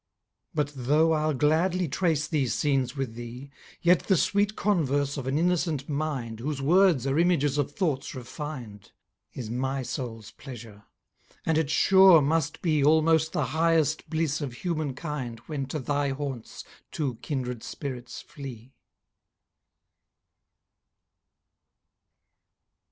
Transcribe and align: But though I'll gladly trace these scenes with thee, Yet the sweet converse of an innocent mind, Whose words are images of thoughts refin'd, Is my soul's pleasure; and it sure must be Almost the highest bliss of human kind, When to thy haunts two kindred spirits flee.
But 0.55 0.73
though 0.75 1.11
I'll 1.11 1.35
gladly 1.35 1.87
trace 1.87 2.25
these 2.27 2.55
scenes 2.55 2.95
with 2.97 3.13
thee, 3.13 3.51
Yet 3.83 3.99
the 3.99 4.17
sweet 4.17 4.55
converse 4.55 5.15
of 5.15 5.27
an 5.27 5.37
innocent 5.37 5.87
mind, 5.87 6.39
Whose 6.39 6.59
words 6.59 7.05
are 7.05 7.19
images 7.19 7.59
of 7.59 7.75
thoughts 7.75 8.15
refin'd, 8.15 8.93
Is 9.33 9.51
my 9.51 9.83
soul's 9.83 10.31
pleasure; 10.31 10.85
and 11.45 11.55
it 11.55 11.69
sure 11.69 12.19
must 12.19 12.63
be 12.63 12.83
Almost 12.83 13.33
the 13.33 13.45
highest 13.53 14.09
bliss 14.09 14.41
of 14.41 14.53
human 14.53 14.95
kind, 14.95 15.37
When 15.41 15.67
to 15.67 15.77
thy 15.77 16.09
haunts 16.09 16.63
two 16.91 17.17
kindred 17.21 17.61
spirits 17.61 18.23
flee. 18.23 18.73